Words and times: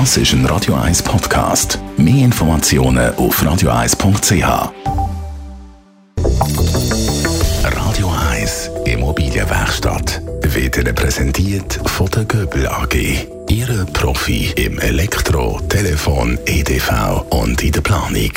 Das 0.00 0.16
ist 0.16 0.32
ein 0.32 0.44
Radio 0.46 0.74
1 0.74 1.04
Podcast. 1.04 1.78
Mehr 1.96 2.24
Informationen 2.24 3.14
auf 3.14 3.40
radio1.ch. 3.40 4.72
Radio 7.62 8.12
1 8.32 8.70
Immobilienwerkstatt 8.86 10.20
wird 10.42 10.78
Ihnen 10.78 10.96
präsentiert 10.96 11.78
von 11.86 12.08
der 12.08 12.24
Göbel 12.24 12.66
AG. 12.66 12.96
Ihre 13.48 13.84
Profi 13.84 14.52
im 14.56 14.80
Elektro, 14.80 15.60
Telefon, 15.68 16.40
EDV 16.44 17.26
und 17.30 17.62
in 17.62 17.70
der 17.70 17.80
Planung. 17.80 18.32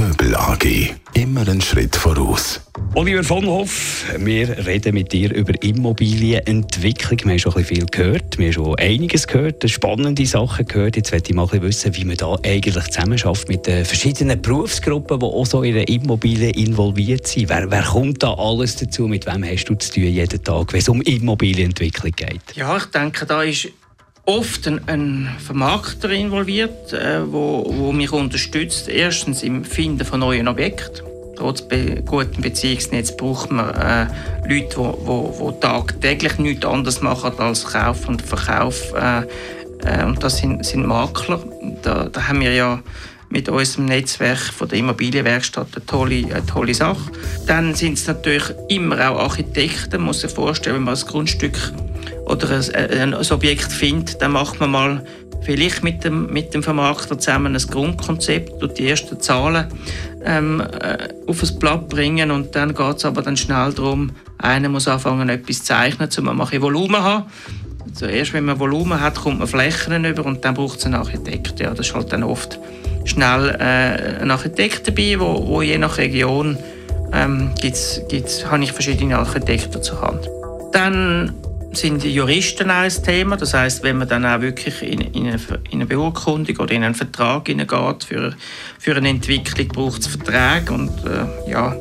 Göbel 0.00 0.34
AG. 0.34 0.94
Immer 1.12 1.42
einen 1.42 1.60
Schritt 1.60 1.94
voraus. 1.94 2.62
Oliver 2.94 3.22
von 3.22 3.44
Hoff, 3.44 4.06
wir 4.16 4.66
reden 4.66 4.94
mit 4.94 5.12
dir 5.12 5.30
über 5.34 5.52
Immobilienentwicklung. 5.62 7.18
Wir 7.24 7.32
haben 7.32 7.38
schon 7.38 7.56
ein 7.56 7.64
viel 7.66 7.84
gehört, 7.84 8.38
wir 8.38 8.46
haben 8.46 8.52
schon 8.54 8.78
einiges 8.78 9.26
gehört, 9.26 9.68
spannende 9.68 10.24
Sachen 10.24 10.64
gehört. 10.64 10.96
Jetzt 10.96 11.12
möchte 11.12 11.32
ich 11.32 11.36
mal 11.36 11.46
wissen, 11.52 11.94
wie 11.94 12.06
man 12.06 12.16
da 12.16 12.34
eigentlich 12.42 12.82
zusammenarbeitet 12.84 13.48
mit 13.50 13.66
den 13.66 13.84
verschiedenen 13.84 14.40
Berufsgruppen, 14.40 15.20
die 15.20 15.26
auch 15.26 15.44
so 15.44 15.62
in 15.62 15.74
der 15.74 15.86
Immobilie 15.86 16.48
involviert 16.48 17.26
sind. 17.26 17.50
Wer, 17.50 17.70
wer 17.70 17.82
kommt 17.82 18.22
da 18.22 18.32
alles 18.32 18.76
dazu? 18.76 19.06
Mit 19.06 19.26
wem 19.26 19.44
hast 19.44 19.66
du 19.66 19.74
zu 19.74 19.92
tun 19.92 20.04
jeden 20.04 20.42
Tag, 20.42 20.72
wenn 20.72 20.80
es 20.80 20.88
um 20.88 21.02
Immobilienentwicklung 21.02 22.12
geht? 22.12 22.56
Ja, 22.56 22.74
ich 22.78 22.86
denke, 22.86 23.26
da 23.26 23.42
ist 23.42 23.68
oft 24.30 24.68
ein, 24.68 24.80
ein 24.86 25.28
Vermarkter 25.44 26.10
involviert, 26.10 26.92
äh, 26.92 27.20
wo, 27.30 27.64
wo 27.66 27.92
mich 27.92 28.12
unterstützt. 28.12 28.88
Erstens 28.88 29.42
im 29.42 29.64
Finden 29.64 30.04
von 30.04 30.20
neuen 30.20 30.46
Objekten. 30.46 31.04
Trotz 31.36 31.62
be 31.62 32.02
gutem 32.06 32.42
Beziehungsnetz 32.42 33.16
braucht 33.16 33.50
man 33.50 33.74
äh, 33.74 34.06
Leute, 34.46 34.94
die 35.04 35.60
tagtäglich 35.60 36.38
nichts 36.38 36.64
anderes 36.64 37.00
machen 37.00 37.32
als 37.38 37.64
Kauf 37.64 38.08
und 38.08 38.22
Verkauf. 38.22 38.92
Äh, 38.94 39.22
äh, 39.84 40.04
und 40.04 40.22
das 40.22 40.38
sind, 40.38 40.64
sind 40.64 40.86
Makler. 40.86 41.42
Da, 41.82 42.04
da 42.04 42.28
haben 42.28 42.40
wir 42.40 42.52
ja 42.52 42.80
mit 43.30 43.48
unserem 43.48 43.86
Netzwerk 43.86 44.38
von 44.38 44.68
der 44.68 44.78
Immobilienwerkstatt 44.78 45.68
eine 45.74 45.86
tolle, 45.86 46.26
eine 46.26 46.46
tolle 46.46 46.74
Sache. 46.74 47.10
Dann 47.46 47.74
sind 47.74 47.94
es 47.94 48.06
natürlich 48.06 48.44
immer 48.68 49.10
auch 49.10 49.18
Architekten. 49.20 49.96
Man 49.96 50.06
muss 50.06 50.20
sich 50.20 50.30
vorstellen, 50.30 50.76
wenn 50.76 50.84
man 50.84 50.96
ein 50.96 51.06
Grundstück 51.06 51.56
oder 52.30 52.50
ein, 52.50 52.70
äh, 52.74 53.02
ein, 53.02 53.14
ein 53.14 53.32
Objekt 53.32 53.72
findet, 53.72 54.22
dann 54.22 54.32
macht 54.32 54.60
man 54.60 54.70
mal 54.70 55.04
vielleicht 55.42 55.82
mit 55.82 56.04
dem, 56.04 56.32
mit 56.32 56.54
dem 56.54 56.62
Vermarkter 56.62 57.18
zusammen 57.18 57.54
ein 57.54 57.62
Grundkonzept 57.62 58.62
und 58.62 58.78
die 58.78 58.88
ersten 58.88 59.20
Zahlen 59.20 59.66
ähm, 60.24 60.60
äh, 60.60 61.08
auf 61.26 61.42
ein 61.42 61.58
Blatt 61.58 61.88
bringen 61.88 62.30
und 62.30 62.54
dann 62.54 62.74
geht 62.74 62.96
es 62.96 63.04
aber 63.04 63.22
dann 63.22 63.36
schnell 63.36 63.72
darum, 63.72 64.12
einer 64.38 64.68
muss 64.68 64.86
anfangen 64.86 65.28
etwas 65.28 65.64
zeichnen, 65.64 66.08
um 66.18 66.24
mal 66.24 66.46
ein 66.50 66.62
Volumen 66.62 67.02
haben. 67.02 67.24
Zuerst, 67.94 68.32
wenn 68.34 68.44
man 68.44 68.60
Volumen 68.60 69.00
hat, 69.00 69.16
kommt 69.16 69.40
man 69.40 69.48
Flächen 69.48 70.04
über 70.04 70.24
und 70.24 70.44
dann 70.44 70.54
braucht 70.54 70.78
es 70.78 70.86
einen 70.86 70.94
Architekt. 70.94 71.58
Ja, 71.58 71.70
das 71.70 71.88
ist 71.88 71.94
halt 71.94 72.12
dann 72.12 72.22
oft 72.22 72.58
schnell 73.04 73.48
äh, 73.58 74.22
ein 74.22 74.30
Architekt 74.30 74.86
dabei, 74.86 75.18
wo, 75.18 75.48
wo 75.48 75.62
je 75.62 75.78
nach 75.78 75.98
Region 75.98 76.56
ähm, 77.12 77.50
gibt's, 77.60 78.00
gibt's, 78.08 78.46
habe 78.46 78.62
ich 78.62 78.72
verschiedene 78.72 79.18
Architekten 79.18 79.82
zur 79.82 80.00
Hand. 80.02 80.28
Dann 80.72 81.34
sind 81.72 82.04
Juristen 82.04 82.70
auch 82.70 82.82
ein 82.82 83.02
Thema. 83.04 83.36
Das 83.36 83.54
heißt, 83.54 83.82
wenn 83.82 83.98
man 83.98 84.08
dann 84.08 84.26
auch 84.26 84.40
wirklich 84.40 84.82
in, 84.82 85.00
in, 85.00 85.26
eine, 85.28 85.40
in 85.70 85.74
eine 85.74 85.86
Beurkundung 85.86 86.56
oder 86.56 86.72
in 86.72 86.84
einen 86.84 86.94
Vertrag 86.94 87.46
hineingeht 87.46 88.04
für, 88.04 88.34
für 88.78 88.96
eine 88.96 89.08
Entwicklung, 89.08 89.68
braucht 89.68 90.00
es 90.00 90.08
Verträge 90.08 90.72
und 90.72 90.90
äh, 91.06 91.50
ja, 91.50 91.76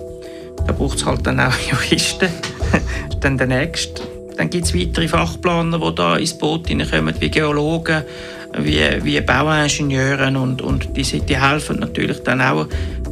da 0.66 0.74
braucht 0.74 0.98
es 0.98 1.06
halt 1.06 1.26
dann 1.26 1.40
auch 1.40 1.58
Juristen. 1.72 2.30
dann 3.22 3.38
der 3.38 3.48
nächste. 3.48 4.04
Dann 4.38 4.50
gibt 4.50 4.66
es 4.66 4.74
weitere 4.74 5.08
Fachplaner, 5.08 5.80
die 5.80 5.96
da 5.96 6.16
ins 6.16 6.38
Boot 6.38 6.68
hineinkommen, 6.68 7.16
wie 7.20 7.30
Geologen, 7.30 8.04
wie, 8.58 8.82
wie 9.04 9.20
Bauingenieure 9.22 10.28
und, 10.40 10.62
und 10.62 10.96
die, 10.96 11.04
die 11.04 11.38
helfen 11.38 11.80
natürlich 11.80 12.24
dann 12.24 12.42
auch 12.42 12.68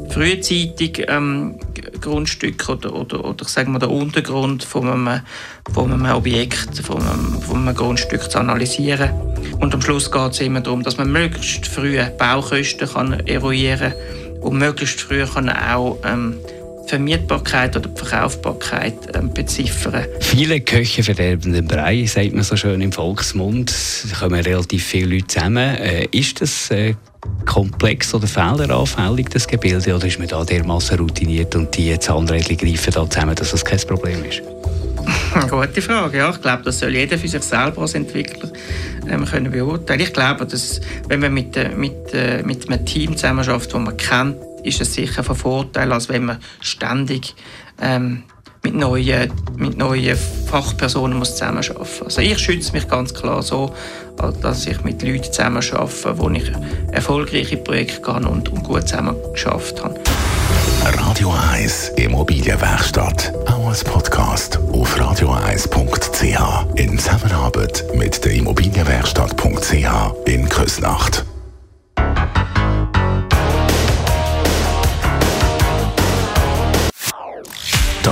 frühzeitig 0.10 1.06
ähm, 1.08 1.60
Grundstück 2.02 2.70
oder, 2.70 2.94
oder, 2.94 3.24
oder 3.26 3.46
sagen 3.46 3.74
wir, 3.74 3.80
der 3.80 3.90
Untergrund 3.90 4.64
von 4.64 4.88
einem, 4.88 5.22
von 5.74 5.92
einem 5.92 6.06
Objekt, 6.16 6.80
von 6.80 7.02
einem, 7.02 7.42
von 7.42 7.68
einem 7.68 7.76
Grundstück 7.76 8.30
zu 8.32 8.40
analysieren. 8.40 9.10
Und 9.60 9.74
am 9.74 9.82
Schluss 9.82 10.12
geht 10.12 10.32
es 10.32 10.40
immer 10.42 10.62
darum, 10.62 10.84
dass 10.84 10.98
man 10.98 11.12
möglichst 11.12 11.68
früh 11.68 12.00
Baukosten 12.18 12.88
kann 12.88 13.20
eruieren 13.28 13.92
kann 13.92 14.42
und 14.42 14.58
möglichst 14.58 15.02
früh 15.02 15.26
kann 15.26 15.50
auch 15.50 15.98
ähm, 16.04 16.38
Vermietbarkeit 16.88 17.76
oder 17.76 17.90
Verkaufbarkeit 17.94 18.96
ähm, 19.14 19.34
beziffern. 19.34 20.06
Viele 20.22 20.62
Köche 20.62 21.04
verderben 21.04 21.54
den 21.54 21.68
Brei, 21.68 22.06
sagt 22.06 22.34
man 22.34 22.44
so 22.44 22.56
schön 22.56 22.80
im 22.82 22.92
Volksmund. 22.92 23.74
Da 24.10 24.18
kommen 24.18 24.40
relativ 24.40 24.86
viele 24.86 25.16
Leute 25.16 25.28
zusammen. 25.28 25.76
Äh, 25.76 26.08
ist 26.12 26.42
das 26.42 26.72
äh, 26.72 26.96
komplex 27.46 28.14
oder 28.14 28.28
fehleranfällig, 28.28 29.30
das 29.30 29.48
Gebilde, 29.48 29.96
oder 29.96 30.06
ist 30.06 30.20
man 30.20 30.28
da 30.28 30.44
dermaßen 30.44 30.98
routiniert 31.00 31.56
und 31.56 31.76
die 31.76 31.98
Zahnräder 31.98 32.56
greifen 32.56 32.94
da 32.94 33.10
zusammen, 33.10 33.36
dass 33.36 33.52
das 33.52 33.64
kein 33.64 33.80
Problem 33.80 34.24
ist? 34.26 34.42
Gute 35.50 35.82
Frage. 35.82 36.18
Ja, 36.18 36.30
ich 36.30 36.42
glaube, 36.42 36.64
das 36.64 36.80
soll 36.80 36.94
jeder 36.94 37.18
für 37.18 37.28
sich 37.28 37.42
selber 37.42 37.82
als 37.82 37.94
Entwickler 37.94 38.52
ähm, 39.10 39.26
können 39.26 39.52
beurteilen. 39.52 40.02
Ich 40.02 40.14
glaube, 40.14 40.46
dass 40.46 40.82
wenn 41.08 41.20
man 41.20 41.34
mit, 41.34 41.56
äh, 41.56 41.70
mit, 41.70 42.14
äh, 42.14 42.44
mit 42.44 42.70
einem 42.70 42.86
Team 42.86 43.16
zusammenarbeitet, 43.16 43.74
das 43.74 43.82
man 43.82 43.98
kennt, 43.98 44.38
ist 44.64 44.82
es 44.82 44.94
sicher 44.94 45.24
von 45.24 45.36
Vorteil, 45.36 45.92
als 45.92 46.10
wenn 46.10 46.26
man 46.26 46.38
ständig 46.60 47.36
ähm, 47.82 48.24
mit 48.68 48.76
neuen, 48.76 49.32
mit 49.56 49.78
neuen 49.78 50.18
Fachpersonen 50.18 51.18
muss 51.18 51.32
zusammenarbeiten 51.36 51.80
muss. 51.80 52.02
Also 52.02 52.22
ich 52.22 52.38
schütze 52.38 52.74
mich 52.74 52.88
ganz 52.88 53.14
klar 53.14 53.42
so, 53.42 53.74
dass 54.42 54.66
ich 54.68 54.84
mit 54.84 55.02
Leuten 55.04 55.24
zusammenarbeite, 55.24 56.18
wo 56.18 56.30
ich 56.32 56.52
erfolgreiche 56.92 57.56
Projekte 57.58 58.02
kann 58.02 58.26
und, 58.26 58.50
und 58.50 58.64
gut 58.64 58.90
zusammen 58.90 59.16
geschafft 59.32 59.82
habe. 59.82 59.98
Radio 60.84 61.34
1 61.54 61.94
Immobilienwerkstatt. 61.96 63.34
Auch 63.48 63.70
als 63.70 63.84
Podcast 63.86 64.60
auf 64.74 65.00
radio1.ch. 65.00 65.27